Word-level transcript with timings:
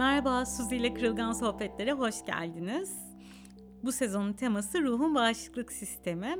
Merhaba, 0.00 0.46
Suzi 0.46 0.76
ile 0.76 0.94
Kırılgan 0.94 1.32
Sohbetlere 1.32 1.92
hoş 1.92 2.24
geldiniz. 2.24 2.98
Bu 3.82 3.92
sezonun 3.92 4.32
teması 4.32 4.82
ruhun 4.82 5.14
bağışıklık 5.14 5.72
sistemi. 5.72 6.36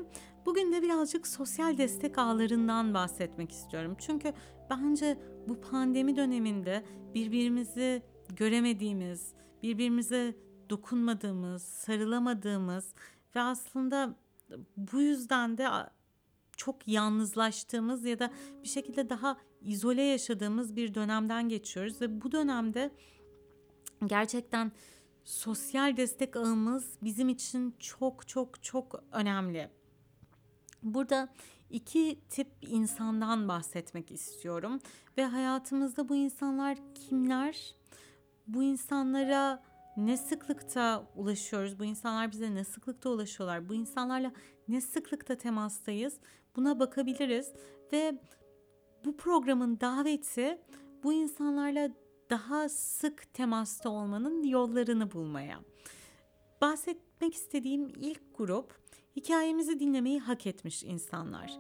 Bugün 0.47 0.73
de 0.73 0.83
birazcık 0.83 1.27
sosyal 1.27 1.79
destek 1.79 2.19
ağlarından 2.19 2.95
bahsetmek 2.95 3.53
istiyorum. 3.53 3.97
Çünkü 3.99 4.33
bence 4.71 5.19
bu 5.49 5.61
pandemi 5.61 6.17
döneminde 6.17 6.85
birbirimizi 7.15 8.03
göremediğimiz, 8.37 9.35
birbirimize 9.63 10.35
dokunmadığımız, 10.71 11.63
sarılamadığımız 11.63 12.95
ve 13.37 13.41
aslında 13.41 14.17
bu 14.77 15.01
yüzden 15.01 15.59
de 15.59 15.69
çok 16.57 16.89
yalnızlaştığımız 16.89 18.05
ya 18.05 18.19
da 18.19 18.31
bir 18.63 18.69
şekilde 18.69 19.11
daha 19.11 19.37
izole 19.63 20.03
yaşadığımız 20.03 20.77
bir 20.77 20.95
dönemden 20.95 21.49
geçiyoruz 21.49 22.01
ve 22.01 22.23
bu 22.23 22.33
dönemde 22.33 22.91
gerçekten 24.07 24.73
sosyal 25.25 25.97
destek 25.97 26.37
ağımız 26.37 26.99
bizim 27.03 27.29
için 27.29 27.75
çok 27.79 28.29
çok 28.29 28.63
çok 28.63 29.03
önemli. 29.13 29.71
Burada 30.83 31.29
iki 31.71 32.21
tip 32.29 32.49
insandan 32.61 33.49
bahsetmek 33.49 34.11
istiyorum 34.11 34.81
ve 35.19 35.25
hayatımızda 35.25 36.09
bu 36.09 36.17
insanlar 36.17 36.79
kimler? 36.95 37.75
Bu 38.47 38.63
insanlara 38.63 39.63
ne 39.97 40.17
sıklıkta 40.17 41.07
ulaşıyoruz? 41.17 41.79
Bu 41.79 41.85
insanlar 41.85 42.33
bize 42.33 42.55
ne 42.55 42.65
sıklıkta 42.65 43.11
ulaşıyorlar? 43.11 43.69
Bu 43.69 43.75
insanlarla 43.75 44.33
ne 44.69 44.81
sıklıkta 44.81 45.35
temastayız? 45.35 46.19
Buna 46.57 46.81
bakabiliriz 46.81 47.53
ve 47.93 48.21
bu 49.05 49.17
programın 49.17 49.81
daveti 49.81 50.59
bu 51.03 51.13
insanlarla 51.13 51.91
daha 52.31 52.69
sık 52.69 53.35
temasta 53.35 53.91
olmanın 53.91 54.43
yollarını 54.43 55.13
bulmaya. 55.13 55.61
Bahsetmek 56.61 57.35
istediğim 57.35 57.89
ilk 57.89 58.39
grup 58.39 58.81
hikayemizi 59.17 59.81
dinlemeyi 59.81 60.21
hak 60.21 60.47
etmiş 60.47 60.83
insanlar. 60.83 61.59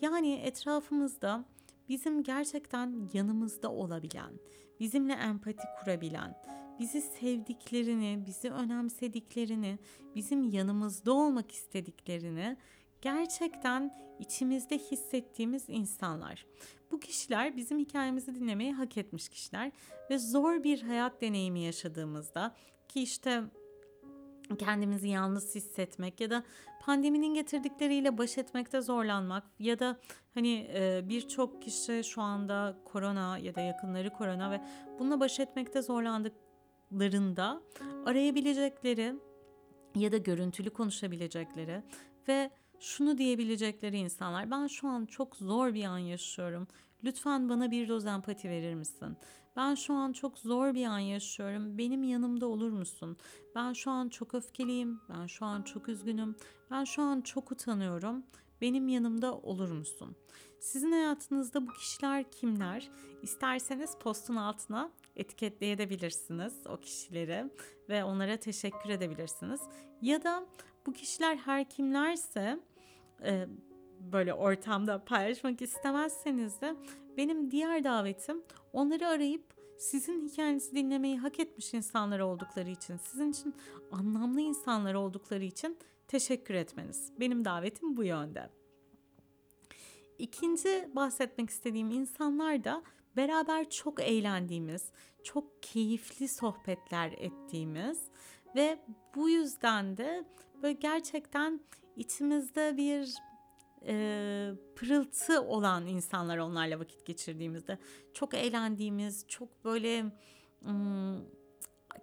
Yani 0.00 0.34
etrafımızda 0.34 1.44
bizim 1.88 2.22
gerçekten 2.22 3.08
yanımızda 3.12 3.72
olabilen, 3.72 4.32
bizimle 4.80 5.12
empati 5.12 5.62
kurabilen, 5.80 6.42
bizi 6.80 7.00
sevdiklerini, 7.00 8.22
bizi 8.26 8.50
önemsediklerini, 8.50 9.78
bizim 10.14 10.44
yanımızda 10.50 11.12
olmak 11.12 11.52
istediklerini 11.52 12.56
gerçekten 13.00 13.98
içimizde 14.18 14.78
hissettiğimiz 14.78 15.64
insanlar. 15.68 16.46
Bu 16.92 17.00
kişiler 17.00 17.56
bizim 17.56 17.78
hikayemizi 17.78 18.34
dinlemeyi 18.34 18.72
hak 18.72 18.96
etmiş 18.96 19.28
kişiler 19.28 19.72
ve 20.10 20.18
zor 20.18 20.64
bir 20.64 20.82
hayat 20.82 21.20
deneyimi 21.20 21.60
yaşadığımızda 21.60 22.54
ki 22.88 23.02
işte 23.02 23.42
kendimizi 24.58 25.08
yalnız 25.08 25.54
hissetmek 25.54 26.20
ya 26.20 26.30
da 26.30 26.42
pandeminin 26.82 27.34
getirdikleriyle 27.34 28.18
baş 28.18 28.38
etmekte 28.38 28.80
zorlanmak 28.80 29.44
ya 29.58 29.78
da 29.78 30.00
hani 30.34 30.70
e, 30.74 31.08
birçok 31.08 31.62
kişi 31.62 32.04
şu 32.04 32.22
anda 32.22 32.78
korona 32.84 33.38
ya 33.38 33.54
da 33.54 33.60
yakınları 33.60 34.10
korona 34.10 34.50
ve 34.50 34.60
bununla 34.98 35.20
baş 35.20 35.40
etmekte 35.40 35.82
zorlandıklarında 35.82 37.62
arayabilecekleri 38.06 39.14
ya 39.96 40.12
da 40.12 40.16
görüntülü 40.16 40.70
konuşabilecekleri 40.70 41.82
ve 42.28 42.50
şunu 42.82 43.18
diyebilecekleri 43.18 43.98
insanlar. 43.98 44.50
Ben 44.50 44.66
şu 44.66 44.88
an 44.88 45.06
çok 45.06 45.36
zor 45.36 45.74
bir 45.74 45.84
an 45.84 45.98
yaşıyorum. 45.98 46.68
Lütfen 47.04 47.48
bana 47.48 47.70
bir 47.70 47.88
doz 47.88 48.06
empati 48.06 48.48
verir 48.48 48.74
misin? 48.74 49.16
Ben 49.56 49.74
şu 49.74 49.94
an 49.94 50.12
çok 50.12 50.38
zor 50.38 50.74
bir 50.74 50.84
an 50.84 50.98
yaşıyorum. 50.98 51.78
Benim 51.78 52.02
yanımda 52.02 52.46
olur 52.46 52.70
musun? 52.70 53.16
Ben 53.54 53.72
şu 53.72 53.90
an 53.90 54.08
çok 54.08 54.34
öfkeliyim. 54.34 55.00
Ben 55.08 55.26
şu 55.26 55.44
an 55.44 55.62
çok 55.62 55.88
üzgünüm. 55.88 56.36
Ben 56.70 56.84
şu 56.84 57.02
an 57.02 57.20
çok 57.20 57.52
utanıyorum. 57.52 58.22
Benim 58.60 58.88
yanımda 58.88 59.34
olur 59.34 59.70
musun? 59.70 60.16
Sizin 60.60 60.92
hayatınızda 60.92 61.66
bu 61.66 61.72
kişiler 61.72 62.30
kimler? 62.30 62.90
İsterseniz 63.22 63.96
postun 64.00 64.36
altına 64.36 64.90
etiketleyebilirsiniz 65.16 66.54
o 66.68 66.76
kişileri 66.76 67.50
ve 67.88 68.04
onlara 68.04 68.36
teşekkür 68.36 68.90
edebilirsiniz. 68.90 69.60
Ya 70.02 70.22
da 70.22 70.46
bu 70.86 70.92
kişiler 70.92 71.36
her 71.36 71.68
kimlerse 71.68 72.58
e, 73.24 73.48
böyle 74.12 74.34
ortamda 74.34 75.04
paylaşmak 75.04 75.62
istemezseniz 75.62 76.60
de 76.60 76.76
benim 77.16 77.50
diğer 77.50 77.84
davetim 77.84 78.42
onları 78.72 79.08
arayıp 79.08 79.44
sizin 79.78 80.28
hikayenizi 80.28 80.76
dinlemeyi 80.76 81.18
hak 81.18 81.40
etmiş 81.40 81.74
insanlar 81.74 82.20
oldukları 82.20 82.70
için, 82.70 82.96
sizin 82.96 83.30
için 83.30 83.54
anlamlı 83.92 84.40
insanlar 84.40 84.94
oldukları 84.94 85.44
için 85.44 85.78
teşekkür 86.08 86.54
etmeniz. 86.54 87.12
Benim 87.20 87.44
davetim 87.44 87.96
bu 87.96 88.04
yönde. 88.04 88.50
İkinci 90.18 90.88
bahsetmek 90.94 91.50
istediğim 91.50 91.90
insanlar 91.90 92.64
da 92.64 92.82
beraber 93.16 93.70
çok 93.70 94.00
eğlendiğimiz, 94.00 94.92
çok 95.24 95.62
keyifli 95.62 96.28
sohbetler 96.28 97.12
ettiğimiz 97.12 98.00
ve 98.56 98.78
bu 99.14 99.28
yüzden 99.28 99.96
de 99.96 100.24
böyle 100.62 100.72
gerçekten 100.72 101.60
içimizde 101.96 102.76
bir 102.76 103.14
e, 103.86 104.54
pırıltı 104.76 105.42
olan 105.42 105.86
insanlar 105.86 106.38
onlarla 106.38 106.80
vakit 106.80 107.06
geçirdiğimizde 107.06 107.78
çok 108.14 108.34
eğlendiğimiz, 108.34 109.24
çok 109.28 109.64
böyle 109.64 110.04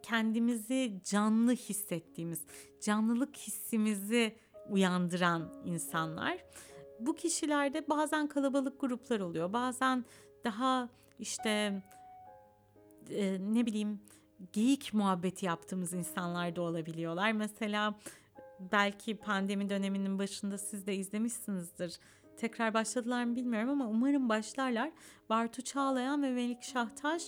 kendimizi 0.04 1.02
canlı 1.04 1.52
hissettiğimiz, 1.52 2.42
canlılık 2.82 3.38
hissimizi 3.38 4.36
uyandıran 4.70 5.54
insanlar. 5.66 6.46
Bu 7.00 7.16
kişilerde 7.16 7.90
bazen 7.90 8.28
kalabalık 8.28 8.82
gruplar 8.82 9.20
oluyor, 9.20 9.54
bazen 9.54 10.06
daha 10.44 10.90
işte 11.20 11.84
e, 13.10 13.38
ne 13.40 13.66
bileyim 13.66 14.00
geyik 14.54 14.94
muhabbeti 14.94 15.46
yaptığımız 15.46 15.94
insanlar 15.94 16.56
da 16.56 16.62
olabiliyorlar. 16.62 17.32
Mesela 17.32 18.00
belki 18.72 19.18
pandemi 19.18 19.70
döneminin 19.70 20.20
başında 20.20 20.58
siz 20.58 20.88
de 20.88 20.96
izlemişsinizdir. 20.96 22.00
Tekrar 22.38 22.74
başladılar 22.74 23.24
mı 23.24 23.36
bilmiyorum 23.36 23.70
ama 23.70 23.88
umarım 23.88 24.30
başlarlar. 24.30 24.92
Bartu 25.30 25.62
Çağlayan 25.62 26.24
ve 26.24 26.32
Melik 26.32 26.64
Şahtaş 26.64 27.24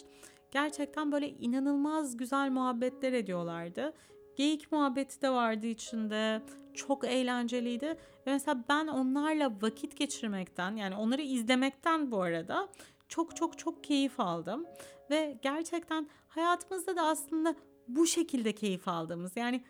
gerçekten 0.52 1.12
böyle 1.12 1.30
inanılmaz 1.30 2.18
güzel 2.18 2.52
muhabbetler 2.52 3.14
ediyorlardı. 3.14 3.94
Geyik 4.36 4.72
muhabbeti 4.72 5.22
de 5.22 5.30
vardı 5.30 5.68
içinde. 5.68 6.42
Çok 6.74 7.08
eğlenceliydi. 7.08 7.86
Ve 8.28 8.31
mesela 8.31 8.63
ben 8.69 8.88
onlarla 8.88 9.52
vakit 9.62 9.98
geçirmekten 9.98 10.75
yani 10.75 10.96
onları 10.96 11.22
izlemekten 11.22 12.12
bu 12.12 12.22
arada 12.22 12.68
çok 13.08 13.36
çok 13.36 13.58
çok 13.58 13.84
keyif 13.84 14.19
aldım. 14.19 14.66
Ve 15.09 15.38
gerçekten 15.42 16.09
hayatımızda 16.28 16.96
da 16.96 17.02
aslında 17.02 17.56
bu 17.88 18.08
şekilde 18.08 18.56
keyif 18.56 18.88
aldığımız 18.88 19.38
yani 19.38 19.63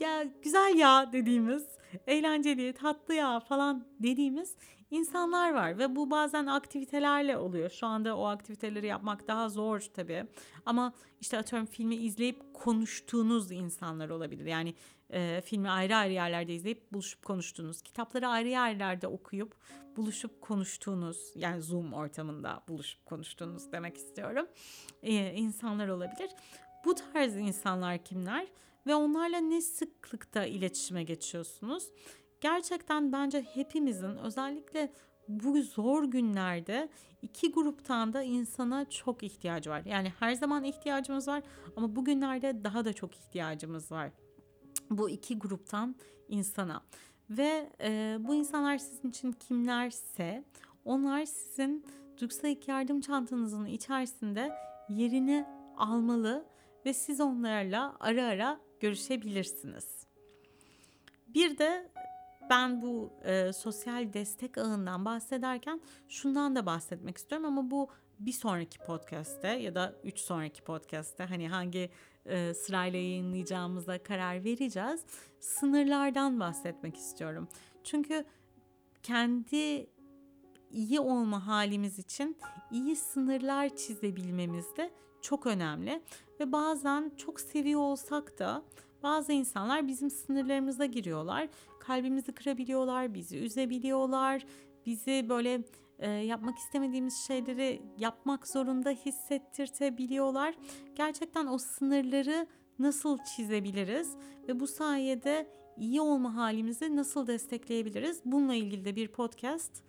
ya 0.00 0.24
güzel 0.42 0.74
ya 0.76 1.12
dediğimiz, 1.12 1.66
eğlenceli, 2.06 2.72
tatlı 2.72 3.14
ya 3.14 3.40
falan 3.40 3.86
dediğimiz 4.00 4.56
insanlar 4.90 5.54
var 5.54 5.78
ve 5.78 5.96
bu 5.96 6.10
bazen 6.10 6.46
aktivitelerle 6.46 7.36
oluyor. 7.36 7.70
Şu 7.70 7.86
anda 7.86 8.16
o 8.16 8.24
aktiviteleri 8.24 8.86
yapmak 8.86 9.28
daha 9.28 9.48
zor 9.48 9.80
tabii. 9.94 10.24
Ama 10.66 10.92
işte 11.20 11.38
atıyorum 11.38 11.66
filmi 11.66 11.96
izleyip 11.96 12.54
konuştuğunuz 12.54 13.50
insanlar 13.50 14.08
olabilir. 14.08 14.46
Yani 14.46 14.74
e, 15.10 15.40
filmi 15.44 15.70
ayrı 15.70 15.96
ayrı 15.96 16.12
yerlerde 16.12 16.54
izleyip 16.54 16.92
buluşup 16.92 17.24
konuştuğunuz, 17.24 17.82
kitapları 17.82 18.28
ayrı 18.28 18.48
yerlerde 18.48 19.06
okuyup 19.06 19.56
buluşup 19.96 20.40
konuştuğunuz, 20.40 21.32
yani 21.34 21.62
Zoom 21.62 21.92
ortamında 21.92 22.62
buluşup 22.68 23.06
konuştuğunuz 23.06 23.72
demek 23.72 23.96
istiyorum. 23.96 24.46
E, 25.02 25.32
insanlar 25.32 25.88
olabilir. 25.88 26.30
Bu 26.84 26.94
tarz 26.94 27.36
insanlar 27.36 28.04
kimler? 28.04 28.46
Ve 28.86 28.94
onlarla 28.94 29.38
ne 29.38 29.60
sıklıkta 29.60 30.44
iletişime 30.44 31.02
geçiyorsunuz? 31.02 31.90
Gerçekten 32.40 33.12
bence 33.12 33.42
hepimizin 33.42 34.16
özellikle 34.16 34.92
bu 35.28 35.62
zor 35.62 36.04
günlerde 36.04 36.88
iki 37.22 37.52
gruptan 37.52 38.12
da 38.12 38.22
insana 38.22 38.90
çok 38.90 39.22
ihtiyacı 39.22 39.70
var. 39.70 39.82
Yani 39.84 40.12
her 40.18 40.34
zaman 40.34 40.64
ihtiyacımız 40.64 41.28
var 41.28 41.42
ama 41.76 41.96
bugünlerde 41.96 42.64
daha 42.64 42.84
da 42.84 42.92
çok 42.92 43.14
ihtiyacımız 43.14 43.92
var. 43.92 44.10
Bu 44.90 45.10
iki 45.10 45.38
gruptan 45.38 45.96
insana. 46.28 46.82
Ve 47.30 47.70
e, 47.80 48.16
bu 48.20 48.34
insanlar 48.34 48.78
sizin 48.78 49.08
için 49.08 49.32
kimlerse 49.32 50.44
onlar 50.84 51.24
sizin 51.24 51.84
ilk 52.42 52.68
yardım 52.68 53.00
çantanızın 53.00 53.66
içerisinde 53.66 54.52
yerini 54.88 55.46
almalı 55.76 56.46
ve 56.86 56.94
siz 56.94 57.20
onlarla 57.20 57.96
ara 58.00 58.24
ara 58.26 58.60
görüşebilirsiniz. 58.80 60.06
Bir 61.28 61.58
de 61.58 61.90
ben 62.50 62.82
bu 62.82 63.12
e, 63.24 63.52
sosyal 63.52 64.12
destek 64.12 64.58
ağından 64.58 65.04
bahsederken 65.04 65.80
şundan 66.08 66.56
da 66.56 66.66
bahsetmek 66.66 67.16
istiyorum 67.16 67.46
ama 67.46 67.70
bu 67.70 67.88
bir 68.18 68.32
sonraki 68.32 68.78
podcast'te 68.78 69.48
ya 69.48 69.74
da 69.74 69.94
üç 70.04 70.18
sonraki 70.18 70.62
podcast'te 70.62 71.24
hani 71.24 71.48
hangi 71.48 71.90
e, 72.26 72.54
sırayla 72.54 72.98
yayınlayacağımıza 72.98 74.02
karar 74.02 74.44
vereceğiz. 74.44 75.04
Sınırlardan 75.40 76.40
bahsetmek 76.40 76.96
istiyorum. 76.96 77.48
Çünkü 77.84 78.24
kendi 79.02 79.86
iyi 80.70 81.00
olma 81.00 81.46
halimiz 81.46 81.98
için 81.98 82.36
iyi 82.70 82.96
sınırlar 82.96 83.76
çizebilmemiz 83.76 84.76
de 84.76 84.90
çok 85.26 85.46
önemli 85.46 86.02
ve 86.40 86.52
bazen 86.52 87.12
çok 87.16 87.40
seviyor 87.40 87.80
olsak 87.80 88.38
da 88.38 88.62
bazı 89.02 89.32
insanlar 89.32 89.88
bizim 89.88 90.10
sınırlarımıza 90.10 90.84
giriyorlar. 90.84 91.48
Kalbimizi 91.80 92.32
kırabiliyorlar, 92.32 93.14
bizi 93.14 93.38
üzebiliyorlar, 93.38 94.46
bizi 94.86 95.26
böyle 95.28 95.62
e, 95.98 96.10
yapmak 96.10 96.58
istemediğimiz 96.58 97.16
şeyleri 97.26 97.82
yapmak 97.98 98.48
zorunda 98.48 98.90
hissettirtebiliyorlar. 98.90 100.54
Gerçekten 100.94 101.46
o 101.46 101.58
sınırları 101.58 102.46
nasıl 102.78 103.18
çizebiliriz 103.18 104.16
ve 104.48 104.60
bu 104.60 104.66
sayede 104.66 105.50
iyi 105.78 106.00
olma 106.00 106.34
halimizi 106.34 106.96
nasıl 106.96 107.26
destekleyebiliriz? 107.26 108.20
Bununla 108.24 108.54
ilgili 108.54 108.84
de 108.84 108.96
bir 108.96 109.08
podcast 109.08 109.84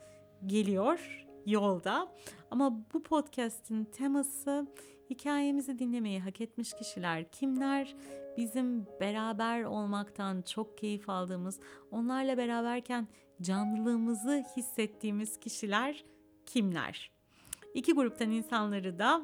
geliyor 0.45 1.26
yolda. 1.47 2.07
Ama 2.51 2.79
bu 2.93 3.03
podcast'in 3.03 3.85
teması 3.85 4.67
hikayemizi 5.09 5.79
dinlemeyi 5.79 6.19
hak 6.19 6.41
etmiş 6.41 6.73
kişiler 6.73 7.31
kimler? 7.31 7.95
Bizim 8.37 8.85
beraber 8.99 9.63
olmaktan 9.63 10.41
çok 10.41 10.77
keyif 10.77 11.09
aldığımız, 11.09 11.59
onlarla 11.91 12.37
beraberken 12.37 13.07
canlılığımızı 13.41 14.43
hissettiğimiz 14.57 15.39
kişiler 15.39 16.05
kimler? 16.45 17.11
İki 17.73 17.93
gruptan 17.93 18.31
insanları 18.31 18.99
da 18.99 19.21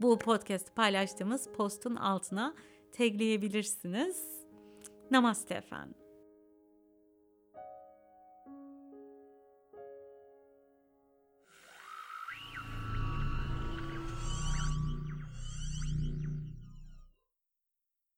bu 0.00 0.18
podcast 0.18 0.76
paylaştığımız 0.76 1.48
postun 1.52 1.96
altına 1.96 2.54
tagleyebilirsiniz. 2.92 4.46
Namaste 5.10 5.54
efendim. 5.54 6.07